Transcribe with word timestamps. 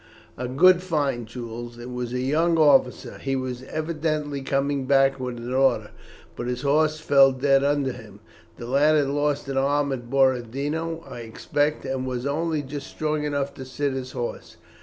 "A 0.35 0.47
good 0.47 0.81
find, 0.81 1.27
Jules. 1.27 1.77
It 1.77 1.91
was 1.91 2.11
a 2.11 2.19
young 2.21 2.57
officer. 2.57 3.19
He 3.19 3.35
was 3.35 3.61
evidently 3.61 4.41
coming 4.41 4.85
back 4.85 5.19
with 5.19 5.37
an 5.37 5.53
order, 5.53 5.91
but 6.35 6.47
his 6.47 6.63
horse 6.63 6.99
fell 6.99 7.31
dead 7.31 7.63
under 7.63 7.91
him. 7.91 8.19
The 8.57 8.65
lad 8.65 8.95
had 8.95 9.09
lost 9.09 9.47
an 9.47 9.57
arm, 9.59 9.91
at 9.93 10.09
Borodino 10.09 11.01
I 11.07 11.19
expect, 11.19 11.85
and 11.85 12.07
was 12.07 12.25
only 12.25 12.63
just 12.63 12.87
strong 12.87 13.25
enough 13.25 13.53
to 13.53 13.63
sit 13.63 13.93
his 13.93 14.13
horse. 14.13 14.57